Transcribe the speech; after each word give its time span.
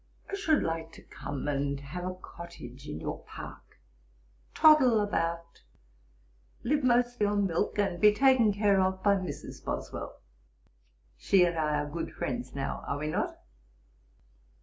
I 0.31 0.35
should 0.35 0.63
like 0.63 0.91
to 0.93 1.03
come 1.03 1.47
and 1.47 1.79
have 1.79 2.05
a 2.05 2.15
cottage 2.15 2.87
in 2.89 2.99
your 2.99 3.19
park, 3.23 3.77
toddle 4.55 4.99
about, 4.99 5.61
live 6.63 6.83
mostly 6.83 7.27
on 7.27 7.45
milk, 7.45 7.77
and 7.77 8.01
be 8.01 8.11
taken 8.11 8.51
care 8.51 8.81
of 8.81 9.03
by 9.03 9.13
Mrs. 9.17 9.63
Boswell. 9.63 10.19
She 11.17 11.43
and 11.45 11.55
I 11.55 11.75
are 11.81 11.87
good 11.87 12.11
friends 12.11 12.55
now; 12.55 12.83
are 12.87 12.97
we 12.97 13.09
not?' 13.09 13.37